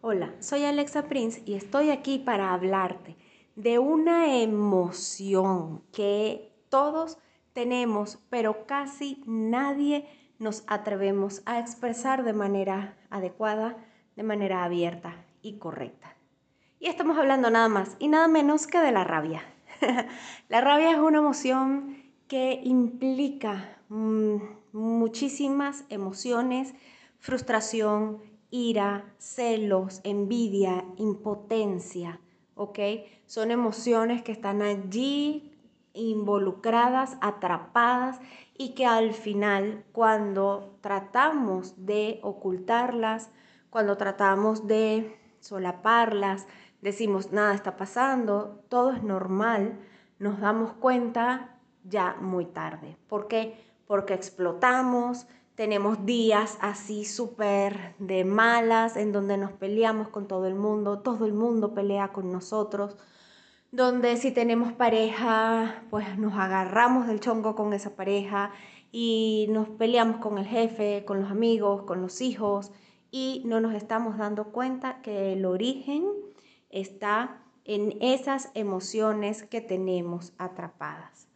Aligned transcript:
Hola, 0.00 0.32
soy 0.38 0.64
Alexa 0.64 1.08
Prince 1.08 1.42
y 1.44 1.54
estoy 1.54 1.90
aquí 1.90 2.20
para 2.20 2.54
hablarte 2.54 3.16
de 3.56 3.80
una 3.80 4.36
emoción 4.40 5.82
que 5.92 6.52
todos 6.68 7.18
tenemos, 7.52 8.20
pero 8.30 8.64
casi 8.64 9.20
nadie 9.26 10.08
nos 10.38 10.62
atrevemos 10.68 11.42
a 11.46 11.58
expresar 11.58 12.22
de 12.22 12.32
manera 12.32 12.96
adecuada, 13.10 13.76
de 14.14 14.22
manera 14.22 14.62
abierta 14.62 15.16
y 15.42 15.58
correcta. 15.58 16.14
Y 16.78 16.86
estamos 16.86 17.18
hablando 17.18 17.50
nada 17.50 17.68
más 17.68 17.96
y 17.98 18.06
nada 18.06 18.28
menos 18.28 18.68
que 18.68 18.78
de 18.78 18.92
la 18.92 19.02
rabia. 19.02 19.42
la 20.48 20.60
rabia 20.60 20.92
es 20.92 20.98
una 20.98 21.18
emoción 21.18 21.96
que 22.28 22.60
implica 22.62 23.80
mm, 23.88 24.36
muchísimas 24.72 25.82
emociones, 25.88 26.72
frustración, 27.18 28.22
ira, 28.50 29.04
celos, 29.18 30.00
envidia, 30.04 30.84
impotencia, 30.96 32.20
¿ok? 32.54 32.78
Son 33.26 33.50
emociones 33.50 34.22
que 34.22 34.32
están 34.32 34.62
allí 34.62 35.52
involucradas, 35.92 37.16
atrapadas 37.20 38.20
y 38.56 38.70
que 38.70 38.86
al 38.86 39.12
final 39.12 39.84
cuando 39.92 40.76
tratamos 40.80 41.86
de 41.86 42.20
ocultarlas, 42.22 43.30
cuando 43.70 43.96
tratamos 43.96 44.66
de 44.66 45.18
solaparlas, 45.40 46.46
decimos 46.80 47.32
nada 47.32 47.54
está 47.54 47.76
pasando, 47.76 48.64
todo 48.68 48.92
es 48.92 49.02
normal, 49.02 49.78
nos 50.18 50.40
damos 50.40 50.72
cuenta 50.72 51.58
ya 51.84 52.16
muy 52.20 52.46
tarde. 52.46 52.96
¿Por 53.08 53.28
qué? 53.28 53.56
Porque 53.86 54.14
explotamos, 54.14 55.26
tenemos 55.58 56.06
días 56.06 56.56
así 56.60 57.04
súper 57.04 57.96
de 57.98 58.24
malas, 58.24 58.96
en 58.96 59.10
donde 59.10 59.36
nos 59.36 59.50
peleamos 59.50 60.06
con 60.06 60.28
todo 60.28 60.46
el 60.46 60.54
mundo, 60.54 61.00
todo 61.00 61.26
el 61.26 61.32
mundo 61.32 61.74
pelea 61.74 62.12
con 62.12 62.30
nosotros, 62.30 62.96
donde 63.72 64.16
si 64.18 64.30
tenemos 64.30 64.72
pareja, 64.72 65.82
pues 65.90 66.16
nos 66.16 66.34
agarramos 66.34 67.08
del 67.08 67.18
chongo 67.18 67.56
con 67.56 67.72
esa 67.72 67.96
pareja 67.96 68.52
y 68.92 69.48
nos 69.50 69.68
peleamos 69.68 70.18
con 70.18 70.38
el 70.38 70.46
jefe, 70.46 71.04
con 71.04 71.22
los 71.22 71.30
amigos, 71.32 71.82
con 71.82 72.02
los 72.02 72.20
hijos 72.20 72.70
y 73.10 73.42
no 73.44 73.60
nos 73.60 73.74
estamos 73.74 74.16
dando 74.16 74.52
cuenta 74.52 75.02
que 75.02 75.32
el 75.32 75.44
origen 75.44 76.04
está 76.70 77.42
en 77.64 77.98
esas 78.00 78.52
emociones 78.54 79.42
que 79.42 79.60
tenemos 79.60 80.34
atrapadas. 80.38 81.26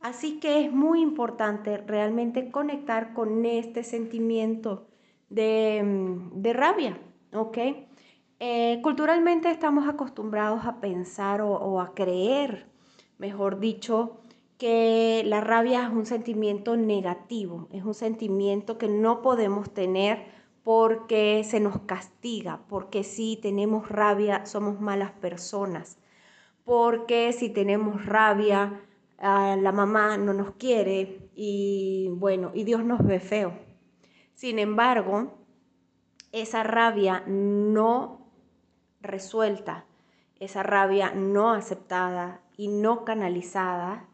Así 0.00 0.40
que 0.40 0.64
es 0.64 0.72
muy 0.72 1.02
importante 1.02 1.76
realmente 1.76 2.50
conectar 2.50 3.12
con 3.12 3.44
este 3.44 3.82
sentimiento 3.84 4.86
de, 5.28 5.82
mm, 5.84 6.42
rabia, 6.54 6.98
¿ok? 7.34 7.58
Eh, 8.40 8.80
culturalmente 8.82 9.50
estamos 9.50 9.86
acostumbrados 9.88 10.64
a 10.64 10.80
pensar 10.80 11.42
o, 11.42 11.80
a 11.80 11.94
creer, 11.94 12.66
mejor 13.18 13.60
dicho, 13.60 14.20
que 14.58 15.22
la 15.26 15.40
rabia 15.42 15.86
es 15.86 15.92
un 15.92 16.06
sentimiento 16.06 16.76
negativo, 16.76 17.68
es 17.70 17.84
un 17.84 17.94
sentimiento 17.94 18.78
que 18.78 18.88
no 18.88 19.20
podemos 19.22 19.72
tener 19.74 20.24
porque 20.64 21.42
se 21.44 21.60
nos 21.60 21.80
castiga, 21.80 22.60
porque 22.68 23.04
si 23.04 23.36
tenemos 23.36 23.88
rabia 23.90 24.46
somos 24.46 24.80
malas 24.80 25.12
personas, 25.12 25.98
porque 26.64 27.32
si 27.32 27.50
tenemos 27.50 28.06
rabia 28.06 28.80
la 29.20 29.72
mamá 29.72 30.16
no 30.16 30.32
nos 30.32 30.52
quiere 30.52 31.30
y 31.34 32.08
bueno, 32.12 32.52
y 32.54 32.64
Dios 32.64 32.84
nos 32.84 33.04
ve 33.04 33.20
feo. 33.20 33.52
Sin 34.34 34.58
embargo, 34.58 35.38
esa 36.32 36.62
rabia 36.62 37.22
no 37.26 38.30
resuelta, 39.02 39.84
esa 40.38 40.62
rabia 40.62 41.12
no 41.14 41.52
aceptada 41.52 42.40
y 42.56 42.68
no 42.68 43.04
canalizada, 43.04 44.08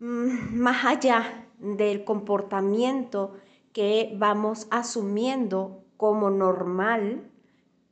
mm, 0.00 0.58
más 0.58 0.84
allá 0.84 1.46
del 1.58 2.04
comportamiento 2.04 3.34
que 3.72 4.14
vamos 4.16 4.66
asumiendo 4.70 5.84
como 5.96 6.30
normal, 6.30 7.30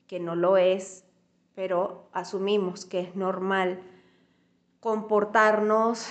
que 0.06 0.18
no 0.18 0.34
lo 0.34 0.56
es, 0.56 1.04
pero 1.54 2.08
asumimos 2.12 2.84
que 2.84 3.00
es 3.00 3.14
normal 3.14 3.82
comportarnos 4.84 6.10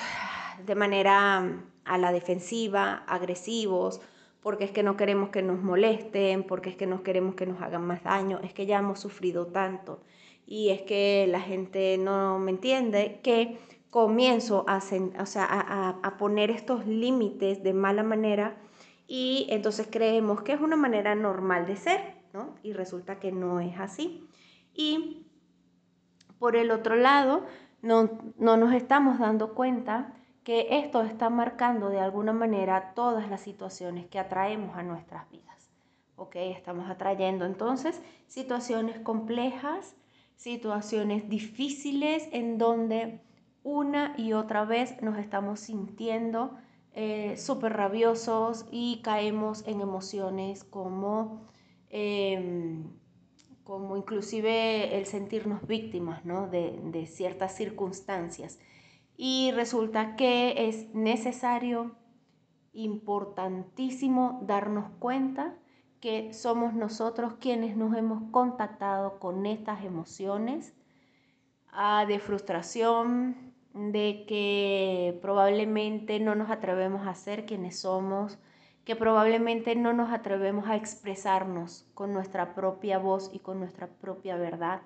de 0.65 0.73
manera 0.73 1.47
a 1.85 1.97
la 1.99 2.11
defensiva, 2.11 3.03
agresivos, 3.05 4.01
porque 4.41 4.63
es 4.63 4.71
que 4.71 4.81
no 4.81 4.97
queremos 4.97 5.29
que 5.29 5.43
nos 5.43 5.61
molesten, 5.61 6.41
porque 6.41 6.71
es 6.71 6.75
que 6.75 6.87
no 6.87 7.03
queremos 7.03 7.35
que 7.35 7.45
nos 7.45 7.61
hagan 7.61 7.85
más 7.85 8.01
daño, 8.03 8.39
es 8.43 8.51
que 8.51 8.65
ya 8.65 8.79
hemos 8.79 8.99
sufrido 8.99 9.45
tanto 9.45 10.01
y 10.47 10.69
es 10.69 10.81
que 10.81 11.27
la 11.29 11.39
gente 11.39 11.99
no 11.99 12.39
me 12.39 12.49
entiende, 12.49 13.19
que 13.21 13.59
comienzo 13.91 14.65
a, 14.67 14.79
poner 16.17 16.49
estos 16.49 16.87
límites 16.87 17.61
de 17.61 17.73
mala 17.73 18.01
manera 18.01 18.57
y 19.05 19.45
entonces 19.51 19.87
creemos 19.87 20.41
que 20.41 20.53
es 20.53 20.59
una 20.59 20.77
manera 20.77 21.13
normal 21.13 21.67
de 21.67 21.75
ser, 21.75 22.15
¿no? 22.33 22.55
Y 22.63 22.73
resulta 22.73 23.19
que 23.19 23.31
no 23.31 23.59
es 23.59 23.79
así. 23.79 24.27
Y 24.73 25.27
por 26.39 26.55
el 26.55 26.71
otro 26.71 26.95
lado, 26.95 27.45
no, 27.83 28.09
nos 28.37 28.73
estamos 28.73 29.19
dando 29.19 29.53
cuenta 29.53 30.13
que 30.43 30.79
esto 30.79 31.03
está 31.03 31.29
marcando 31.29 31.89
de 31.89 31.99
alguna 31.99 32.31
manera 32.33 32.93
todas 32.95 33.29
las 33.29 33.41
situaciones 33.41 34.07
que 34.07 34.19
atraemos 34.19 34.75
a 34.77 34.83
nuestras 34.83 35.29
vidas. 35.29 35.69
¿Ok? 36.15 36.35
Estamos 36.37 36.89
atrayendo 36.89 37.45
entonces 37.45 38.01
situaciones 38.27 38.99
complejas, 38.99 39.95
situaciones 40.35 41.27
difíciles 41.27 42.29
en 42.31 42.57
donde 42.57 43.21
una 43.63 44.13
y 44.17 44.33
otra 44.33 44.63
vez 44.63 45.01
nos 45.01 45.17
estamos 45.17 45.59
sintiendo 45.59 46.55
eh, 46.93 47.35
súper 47.37 47.73
rabiosos 47.73 48.65
y 48.71 49.01
caemos 49.03 49.67
en 49.67 49.81
emociones 49.81 50.63
como 50.63 51.41
em, 51.89 52.85
como 53.63 53.97
inclusive 53.97 54.97
el 54.97 55.05
sentirnos 55.05 55.65
víctimas 55.67 56.25
¿no? 56.25 56.47
de, 56.47 56.79
de 56.83 57.05
ciertas 57.05 57.55
circunstancias. 57.55 58.59
Y 59.15 59.51
resulta 59.51 60.15
que 60.15 60.67
es 60.67 60.93
necesario, 60.93 61.95
importantísimo, 62.73 64.39
darnos 64.43 64.89
cuenta 64.99 65.55
que 66.03 66.33
somos 66.33 66.73
nosotros 66.73 67.35
quienes 67.39 67.77
nos 67.77 67.95
hemos 67.95 68.29
contactado 68.31 69.19
con 69.19 69.45
estas 69.45 69.85
emociones 69.85 70.73
ah, 71.71 72.05
de 72.05 72.19
frustración, 72.19 73.53
de 73.73 74.25
que 74.27 75.17
probablemente 75.21 76.19
no 76.19 76.35
nos 76.35 76.49
atrevemos 76.49 77.07
a 77.07 77.15
ser 77.15 77.45
quienes 77.45 77.79
somos, 77.79 78.37
que 78.85 78.95
probablemente 78.95 79.75
no 79.75 79.93
nos 79.93 80.11
atrevemos 80.11 80.67
a 80.67 80.75
expresarnos 80.75 81.85
con 81.93 82.13
nuestra 82.13 82.53
propia 82.53 82.99
voz 82.99 83.29
y 83.33 83.39
con 83.39 83.59
nuestra 83.59 83.87
propia 83.87 84.35
verdad, 84.35 84.81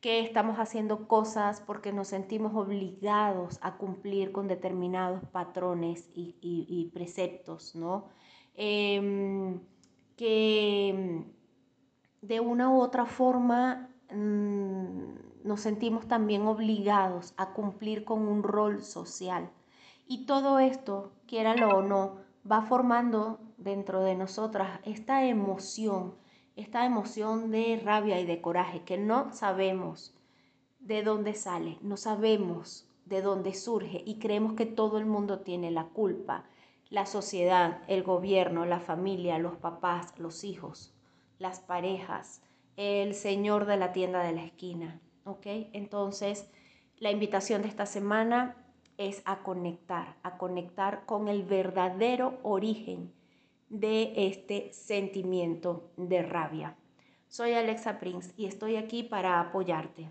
que 0.00 0.20
estamos 0.20 0.58
haciendo 0.58 1.08
cosas 1.08 1.60
porque 1.60 1.92
nos 1.92 2.08
sentimos 2.08 2.54
obligados 2.54 3.58
a 3.62 3.76
cumplir 3.76 4.32
con 4.32 4.48
determinados 4.48 5.22
patrones 5.30 6.08
y, 6.14 6.90
preceptos, 6.94 7.74
¿no? 7.74 8.08
Em, 8.54 9.60
que 10.16 11.24
de 12.22 12.40
una 12.40 12.70
u 12.70 12.80
otra 12.80 13.06
forma 13.06 13.90
mm, 14.10 15.44
nos 15.44 15.60
sentimos 15.60 16.06
también 16.06 16.46
obligados 16.46 17.34
a 17.36 17.52
cumplir 17.52 18.04
con 18.04 18.28
un 18.28 18.42
rol 18.42 18.82
social. 18.82 19.50
Y 20.06 20.26
todo 20.26 20.58
esto, 20.58 21.12
quiéralo 21.26 21.68
o 21.78 21.82
no, 21.82 22.16
va 22.50 22.62
formando 22.62 23.40
dentro 23.56 24.02
de 24.02 24.14
nosotras 24.14 24.80
esta 24.84 25.24
emoción, 25.26 26.14
esta 26.56 26.84
emoción 26.86 27.50
de 27.50 27.80
rabia 27.84 28.20
y 28.20 28.26
de 28.26 28.40
coraje 28.40 28.82
que 28.82 28.98
no 28.98 29.32
sabemos 29.32 30.14
de 30.78 31.02
dónde 31.02 31.34
sale, 31.34 31.78
no 31.82 31.96
sabemos 31.96 32.86
de 33.04 33.22
dónde 33.22 33.54
surge 33.54 34.02
y 34.06 34.18
creemos 34.18 34.54
que 34.54 34.66
todo 34.66 34.98
el 34.98 35.06
mundo 35.06 35.40
tiene 35.40 35.70
la 35.70 35.84
culpa, 35.84 36.44
la 36.88 37.06
sociedad, 37.06 37.82
el 37.86 38.02
gobierno, 38.02 38.64
la 38.66 38.80
familia, 38.80 39.38
los 39.38 39.56
papás, 39.56 40.18
los 40.18 40.44
hijos, 40.44 40.94
las 41.38 41.60
parejas, 41.60 42.42
el 42.76 43.14
señor 43.14 43.66
de 43.66 43.76
la 43.76 43.92
tienda 43.92 44.22
de 44.22 44.32
la 44.32 44.44
esquina, 44.44 45.00
¿ok? 45.24 45.46
Entonces, 45.72 46.48
la 46.98 47.10
invitación 47.10 47.62
de 47.62 47.68
esta 47.68 47.86
semana 47.86 48.56
es 49.00 49.22
a 49.24 49.42
conectar, 49.42 50.16
a 50.22 50.36
conectar 50.36 51.06
con 51.06 51.28
el 51.28 51.42
verdadero 51.42 52.38
origen 52.42 53.10
de 53.70 54.12
este 54.28 54.70
sentimiento 54.74 55.90
de 55.96 56.22
rabia. 56.22 56.76
Soy 57.26 57.54
Alexa 57.54 57.98
Prince 57.98 58.34
y 58.36 58.44
estoy 58.44 58.76
aquí 58.76 59.02
para 59.02 59.40
apoyarte. 59.40 60.10